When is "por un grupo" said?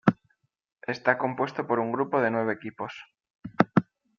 1.67-2.21